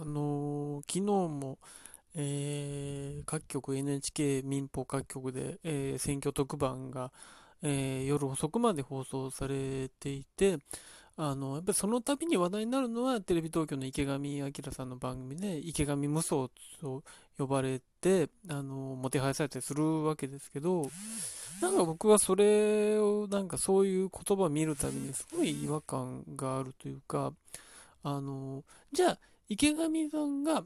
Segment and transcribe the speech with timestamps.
[0.00, 1.58] あのー、昨日も、
[2.14, 7.12] えー、各局 NHK 民放各局で、えー、選挙特番が、
[7.62, 10.58] え夜遅くまで放送されていて、
[11.18, 16.48] あの、やっぱりその度に話題になるのは、テレビ東京の池上彰さんの番組で、池上無双
[16.80, 17.02] と
[17.36, 20.90] 呼ばれて、あの、もてはやされたりするわけですけど、
[21.60, 27.34] なんか僕はそれを、なんかそういう言葉を見るたびにすごい違和感があるというか、
[28.02, 29.18] あの、じゃあ、
[29.50, 30.64] 池上さんが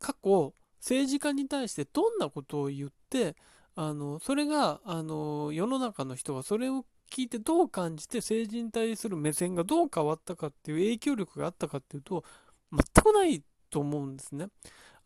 [0.00, 3.36] 過去、政治家に対してどんなことを言って、
[3.76, 12.24] あの、それが、あの、世の中の人がそれを聞いてどう感じて政治に対する目線がどう変わったかっていう影響力があったかっていうと、
[12.72, 14.48] 全くないと思うんですね。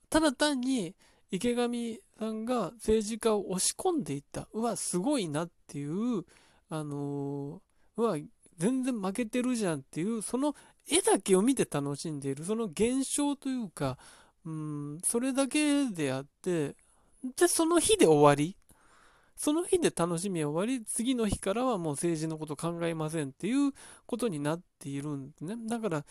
[0.09, 0.97] ただ単に
[1.30, 4.49] 池上さんが政治家を押し込んでいった。
[4.55, 6.25] うわ、すごいなっていう、
[6.71, 7.61] あの
[7.97, 8.16] うわ、
[8.61, 10.55] 全然負けてるじゃんっていう、その
[10.87, 13.97] 絵だけを見て楽しんでいる、その現象というか、
[14.45, 16.77] うん、それだけであって、
[17.37, 18.57] で、その日で終わり。
[19.35, 23.73] その日で楽しみは終わり、次の日からはもう政治のこと考えませんっていう
[24.05, 25.57] ことになっているんですね。
[25.67, 26.05] だから、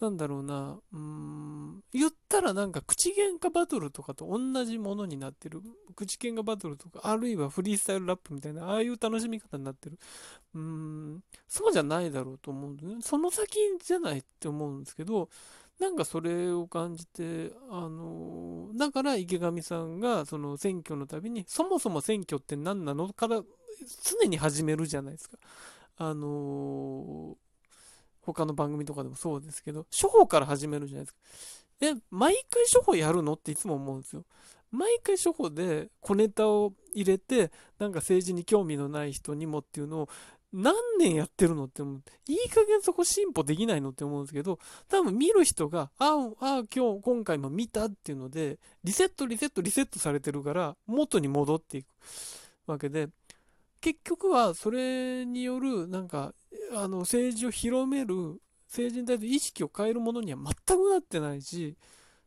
[0.00, 5.62] なんだろうな、うん、言ったらなんか口喧嘩バトルとかと同じものになってる。
[5.94, 9.98] 口喧嘩バトルとか、あるいはフリースタイルラップみたいな、ああいう楽しみ方になってる。
[10.54, 12.96] うん、そうじゃないだろうと思うんでね。
[13.00, 15.30] その先じゃないって思うんですけど、
[15.78, 23.42] なんかそれを感じて、あの、だから池上さんがその選挙のたびに、そもそも選挙って何なのから
[24.20, 25.38] 常に始めるじゃないですか。
[25.98, 27.36] あの
[28.26, 31.18] 他の番組とかでもそうですけど、処方から始めるじゃないですか。
[31.80, 34.24] え、毎回処方やるのっていつも思うんですよ。
[34.72, 40.08] 毎回処方で小ネタを入れて、なんか政治に興味のない人にもっていうのを
[40.52, 42.02] 何年やってるのって思う。
[42.28, 51.86] いい加減そこ進歩できないのって思うんですけど、多分見る人が、ああ、今日、今回も見たっていうので、リセット、リセット、リセットされてるから、元に戻っていく
[52.66, 53.08] わけで、
[53.80, 56.34] 結局はそれによる、なんか、
[56.74, 61.76] あの、政治を広める、政治に対する意識を変えるものには全くなってないし、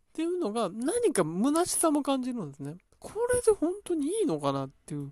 [0.10, 2.78] っていうのが、何か虚しさも感じるんですね。
[3.00, 5.12] これで本当にいいのかなっていう。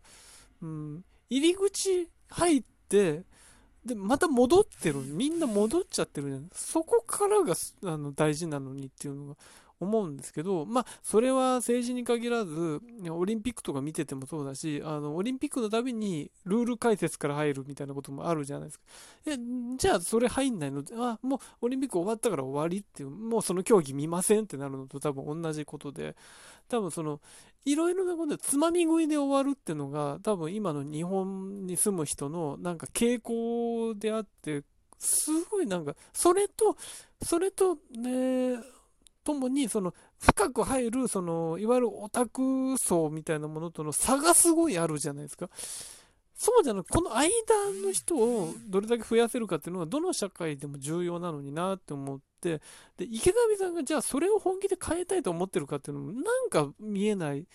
[0.61, 3.23] うん、入り口入って、
[3.85, 4.99] で、また戻ってる。
[5.01, 6.49] みんな戻っちゃってるじゃん。
[6.53, 7.55] そこからが
[7.85, 9.35] あの大事なのにっていうのが
[9.79, 18.85] 思うんですけど、まあ、それは政治に限らず、オリンピックとか見ててもそうだし、あの、オリンピックのたびにルール解説から入るみたいなこともあるじゃないですか。
[19.27, 19.37] え、
[19.77, 20.83] じゃあそれ入んないの？
[20.97, 26.15] あ、もうオリンピック終わったから終わりっていう、もうその競技見ませんってなるのと多分同じことで、
[26.67, 27.21] 多分その、
[27.65, 34.63] いろいろなことでつまみ食いで終わるっていうのが、多分今の日本に住む人のなんか傾向であって、
[34.99, 36.75] すごいなんか、それと、
[37.21, 38.57] それと、ね、
[39.27, 45.49] ともに、その、深く入る、その、いわゆるオタク層みたいなものとの差がすごいあるじゃないですか。
[46.33, 47.31] そうじゃなく、この間
[47.83, 52.61] の人をどれだけ増やせるかっていうのは、どの社会でも重要なのになって思って、
[52.95, 57.45] で、池上さんがじゃあそれを本気で変えたいと思ってるかっていうのも、なんか見えない、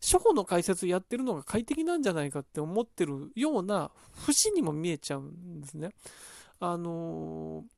[0.00, 3.90] 初歩の解説やってるのが快適なんじゃないかって思ってるような
[4.24, 5.90] 節にも見えちゃうんですね。
[6.60, 7.77] あのー、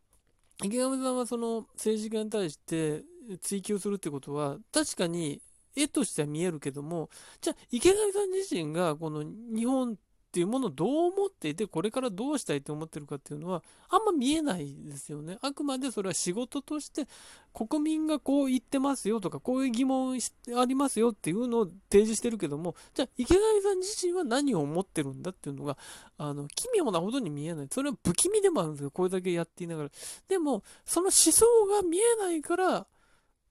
[0.63, 3.03] 池上さんはその政治家に対して
[3.41, 5.41] 追求するってことは、確かに
[5.77, 7.09] 絵としては見えるけども、
[7.41, 9.97] じゃあ池上さん自身がこの日本
[10.31, 15.39] っていうものをどう思っていて、これからどうしたいと思ってるかっていうのは、あんま見えないですよね。
[15.43, 17.09] あくまでそれは仕事として、
[17.53, 20.17] 国民がこう言ってますよとか、こういう疑問
[20.57, 25.77] ありますよっていうのを提示してるけども、じゃあ池上さん自身は何を思ってるんだっていうのが、
[26.17, 27.69] あの、奇妙なほどに見えない。
[27.69, 28.93] それは不気味でもあるんですよ。
[28.93, 29.91] これだけやっていながら。
[30.29, 32.87] でも、その思想が見えないから、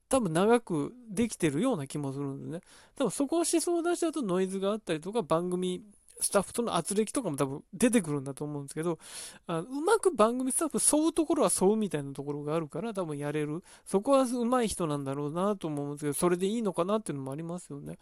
[0.10, 2.62] 多分長くできてるような気もするんですね。
[2.96, 5.84] 多分そこを思想を出しちゃうとノイズがあったりとか番組
[6.20, 9.00] スタッフとの圧力とかも多分出てくるんだと思うんですけど、
[9.48, 13.64] あうまく番組スタッフ沿うところは沿うみたいなところがあるから多分やれる。
[13.86, 17.98] そこは上手い人なんだろうなと思うんですけど、それでいいのかなっていうのもありますよね。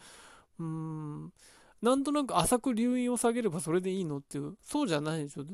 [0.60, 1.34] うーん。
[1.82, 5.46] なんとなく浅く留飲を下げればそれでいいのっていう、そうじゃないでしょ。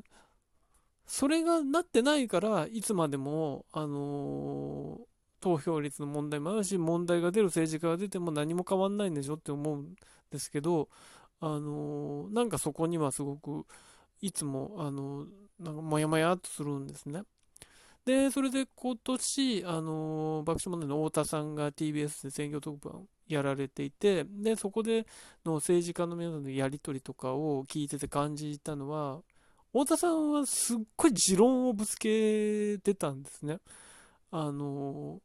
[1.05, 5.05] それがなってないから、いつまでも、あのー、
[5.41, 9.95] 投票率の問題もあるし、問題が出る政治家が出ても何も変わんないんでしょって思うん
[10.31, 10.87] ですけど、
[11.45, 13.65] あのなんかそこにはすごく
[14.21, 15.25] いつもあの
[15.59, 17.23] なんかモヤモヤっとするんですね。
[18.05, 25.05] で、それで今年、あの爆笑問題の太田さんが TBS で選挙特番やられていて、で、そこで
[25.45, 29.21] の政治家の皆さんのやり取りとかを聞いてて感じたのは、
[29.71, 33.59] 太田さんはすっごい持論をぶつけてたんですね。
[34.31, 35.21] あの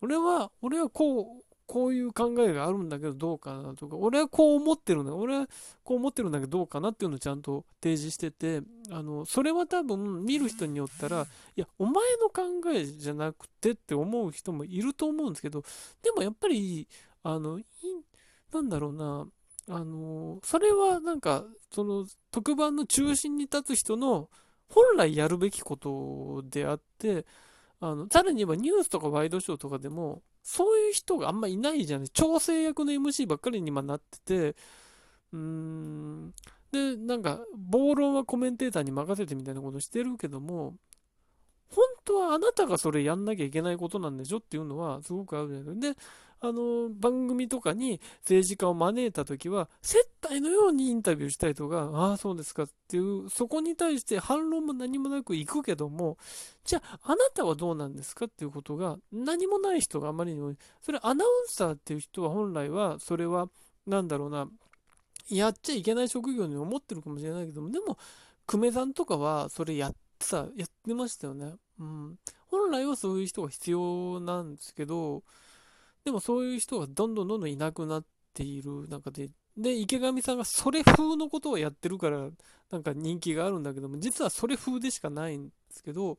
[0.00, 5.46] 俺は、俺はこう、こういう考えがあるんだけどどうかなとか、俺はこう思ってるんだ、俺は
[5.84, 15.62] こう思ってるんだけどどうかなっていうのをちゃんと提示してて、あの、それは多分見る人によったら、いや、お前の考えじゃなくてって思う人もいると思うんですけど、
[16.02, 16.88] でもやっぱり、
[17.22, 17.60] あの、
[18.52, 19.28] なんだろうな、
[19.68, 24.28] あの、それはなんか、その特番の中心に立つ人の
[24.68, 27.24] 本来やるべきことであって、
[27.80, 32.08] あの、さらに言えばニュースとかワイドショーとかでも、そういう人があんまいないじゃない。
[32.10, 34.20] 調整役の MC ばっかりに今なって
[34.52, 34.56] て、
[35.32, 36.34] うーん。
[36.72, 40.76] で、なんか、暴論はコメンテーターに任せてみたいなことしてるけども、
[41.70, 45.94] 本当はあなたがそれやんなきゃいけないことなんでしょっていうのはすごくあるじゃないですか。
[45.94, 46.00] で、
[46.42, 56.16] あの、番組とかに政治家を招いたときは、接待のようにインタビューしたりとか、ああ、そうですかっていう、そこに対して反論も何もなく行くけども、
[56.64, 63.48] じゃあ、あなたはどうなんですかっていうことが、何もない人があまりにも、それアナウンサーっていう人は本来は、それは、
[63.86, 64.48] なんだろうな、
[65.28, 67.98] やっちゃいけない職業に思ってるかもしれないけども、でも、
[68.46, 71.54] 久米さんとかは、それやってさ、やってましたよね。
[71.78, 72.18] うん。
[72.46, 75.22] 本来はそういう人が必要なんですけど、
[76.04, 78.04] でもそういう人がどんどんどんどんいなくなっ
[78.34, 82.28] ている中で、で、池上さんがそれ風のことをやってるから、
[82.70, 86.18] なんか人気があるんだけども、実はそれ風でしかないんですけど、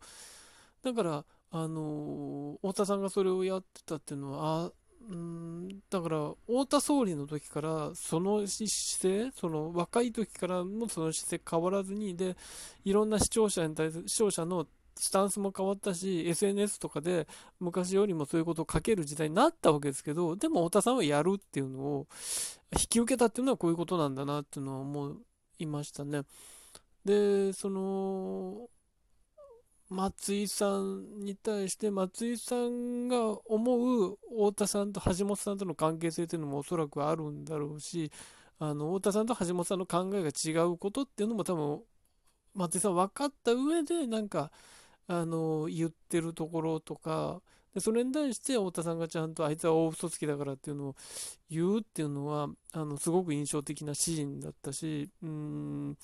[0.84, 4.72] だから、あのー、太田さんがそれをやってたっていうのは、あ
[5.10, 12.36] うんだから、太田総理の時から、その姿勢、その若い時からもその姿勢変わらずに、で、
[12.86, 17.28] いろんな視聴者に対する、視聴者のスタンスも変わったし、SNS とかで
[17.60, 22.08] 昔よりもそういうことを書ける時代になったわけですけど、でも太田さんはやるっていうのを
[22.78, 25.18] 引き受けたっていうのはこういうことなんだなっていうのは思
[25.60, 26.22] いましたね。
[27.06, 28.70] で、その、
[29.90, 38.10] 松井さんに対して松井さんが思う太田さんと橋本さんとの関係性っていうのもおそらくあるんだろうし、
[38.60, 41.82] あの、太田さんと橋本さんの考えが違うことっていうのも多分
[42.54, 44.52] 松井さん分かった上でなんか
[45.12, 47.42] あの、言ってるところとか、
[47.74, 50.96] でそれに対して太田さんがちゃんとあいつは大嘘つきだからっていうのを
[51.50, 55.98] 言うっていうのは、あの、すごく印象的なシーンだったし、うん、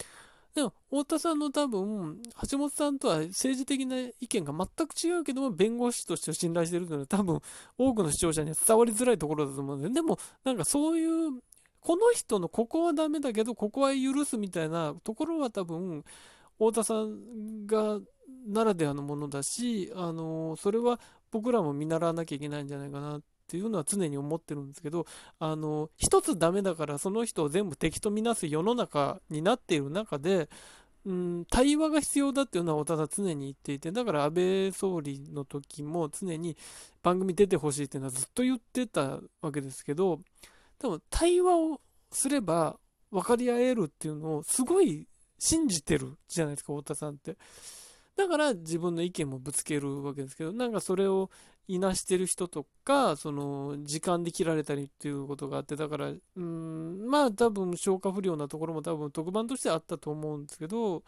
[0.56, 7.40] でも、太田さんの多分、橋本さんとは政治的な意見が全く違うけども、弁護士として信頼してるというのは多分、
[7.78, 11.42] 多くの視聴者には伝わりづらいところだと思うんで、でも、なんかそういう、
[11.80, 16.04] この人のここはダメだけど、ここは許すみたいなところは多分、
[16.58, 18.00] 太田さんが
[18.48, 21.00] ならではのものだし、あのそれは
[21.32, 25.06] 僕らも見習わなきゃいけないんじゃないかなっていうのは常に思ってるんですけど、
[25.40, 30.50] あの一つダメだからその人を全部敵とみなす世の中になっている中で、
[31.06, 36.58] うん、対話が必要だっていうのはただ常に言っていて、だから安倍総理の時も常に
[37.02, 40.20] 番組出てほしいっていうのはずっと言ってたわけですけど、
[40.82, 41.82] でも対話を
[42.12, 42.78] すれば
[43.12, 45.08] 分かり合えるっていうのをすごい
[45.40, 47.38] 信じてるじゃないですか、太田さんって。
[48.18, 51.30] だから自分の意見もぶつけるわけですけど、なんかそれを
[51.68, 61.04] いなしてる人とか、その、時間で切られたりっていうことがあって、だから、うん、まあ多分消化不良なところも多分特番としてあったと思うんですけど、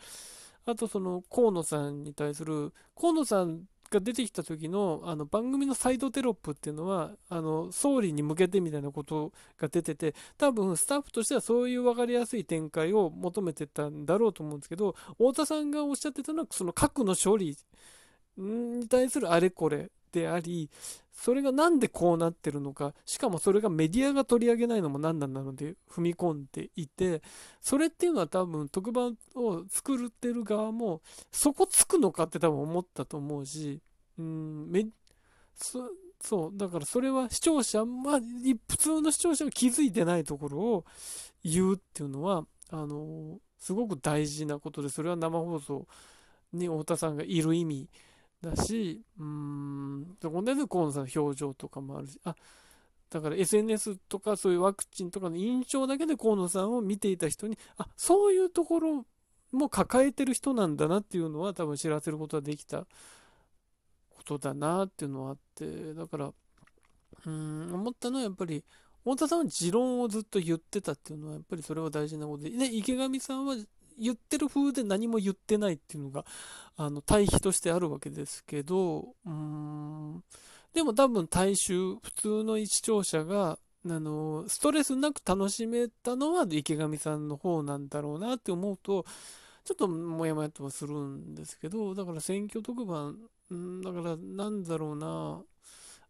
[0.65, 17.57] あとその河野さんに対する、河野さんが出てきた時のあの番組のサイドテロップっていうのはあの総理に向けてみたいなことが出てて多分スタッフとしてはそういう分かりやすい展開を求めてたんだろうと思うんですけど太田さんがおっしゃってたのはその核の処理
[18.37, 20.69] に対するあれこれであり
[21.11, 27.21] それがなんでこうなってるのかしかもそれがメディアが取り上げないのも何なんなので踏み込んでいて
[27.61, 33.81] それっていうのは多分特番を作ってる側もそこつくのかって多分思ったと思うし
[34.19, 34.69] うん。
[34.69, 34.87] め
[35.55, 35.89] そ
[36.21, 38.19] そうだからそれは視聴者まあ
[38.69, 40.85] 普通の視聴者が気づいてないところを
[41.43, 45.87] 言うっていうのはあのすごく大事なことでそれは生放送
[46.53, 47.89] に太田さんがいる意味
[48.41, 52.35] だし、うん、そこで河野さんの表情とかもあるし、あ、
[53.09, 59.05] だから SNS とかそういうワクチンとかの印象だけで河野さんを見ていた人に、あ、そういうところ
[59.51, 62.85] も抱えてる人なんだなっていうのは多分知らせることができた
[64.29, 66.31] ことだなっていうのはあって、だから、
[67.25, 68.63] うん、思ったのはやっぱり、
[69.03, 73.55] 太田さんは持論をずっと言ってたっていうのはやっぱりそれは大事なことで、で、池上さんは
[73.97, 76.25] 言ってる風で何も言ってないっていうのが、
[76.77, 80.23] あの、対比としてあるわけですけど、うん、
[80.73, 89.05] でも多分大衆、普通の視聴者が、あの、ストレスなく楽しめたのは池上さんの方なんだろうなって思うと、
[89.63, 93.17] ちょっともやもやとはするんですけど、だから選挙特番、
[93.53, 95.41] んだからなんだろうな、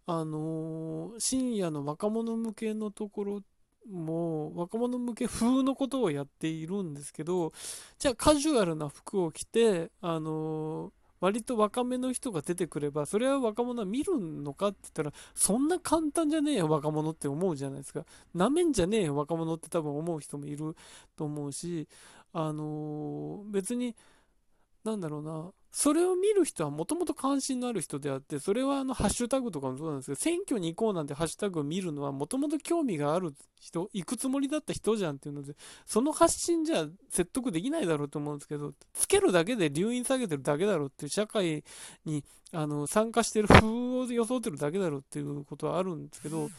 [0.08, 3.41] あのー深夜の若者向けのところ
[3.89, 7.53] も若者向け風のことをやっているんですけど
[8.00, 10.91] じゃあカジュアルな服を着てあのー
[11.22, 18.05] 割と若めの人が出てくればそれは若者は見るのかって言ったらそんな簡単じゃねえよ若者って思うじゃないですか。
[18.34, 20.75] なめんじゃねえよ若者って多分思う人もいる
[21.17, 21.89] と思うし
[22.34, 23.96] あのー別に
[24.84, 25.51] なんだろうな。
[25.72, 35.54] それを見る人はもともと関心のある人であってそれはあのハッシュタグとかもそうなんですけど選挙に行こうなんてハッシュタグを見るのはもともと興味がある人行くつもりだった人じゃんっていうので
[35.86, 41.64] その発信じゃ説得できないだろうと思うんですけどつけるだけで留飲下げてるだけだろうっていう社会
[42.06, 46.50] にあの参加してる風を装ってるだけだろうっていうことはあるんですけど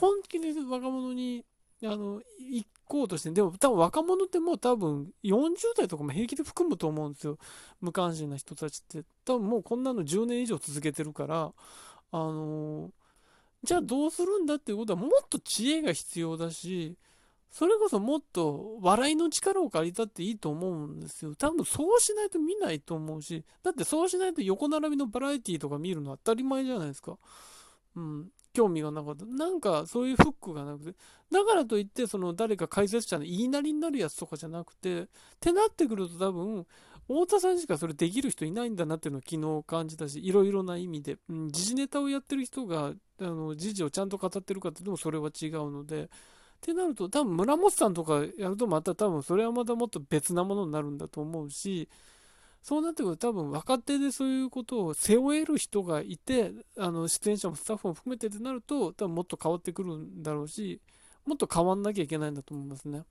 [0.00, 1.44] 本気で若者に
[1.84, 7.38] あの行こうとしてでも多分若者ってもう多分40代とかも平気で含むと思うんですよ。
[7.80, 9.04] 無関心な人たちって。
[9.24, 11.52] 多分もうこんなの10年以上続けてるから。
[12.12, 12.90] あの
[13.62, 16.96] じゃあどうするんだっていうことはもっと知恵が必要だし
[17.50, 21.34] それこそもっと笑いの力を借りたっていいと思うんですよ。
[21.34, 23.44] 多分そうしないと見ないと思うし。
[23.62, 27.16] だってそうしないと横並びのバラエティとか見るの当たり前じゃないですか。
[27.94, 28.28] うん。
[28.56, 29.26] 興味がなかった。
[29.26, 30.98] なんかそういうフックがなくて。
[31.30, 35.06] だからといって、その誰か解説者の言いなりになるやつとかじゃなくて、っ
[35.38, 36.66] てなってくると多分、
[37.06, 46.08] 太田さんしかそれできる人いないんだなっていうのを昨日感じたし、いろいろな意味で、うん、時事ネタをやってる人が、あの、時事をちゃんと語ってるかっていうのもそれは違うので、っ
[46.62, 51.88] てなると、多分村本さんとかやるとまた多分それはまたもっと別なものになるんだと思うし、
[52.66, 60.80] そうなってくると多分若手でそういうことを背負える人がいて、あの出演者もスタッフも含めてってなると、多分もっと変わってくるんだろうし、
[61.24, 63.04] もっと変わんなきゃいけないんだと思いますね。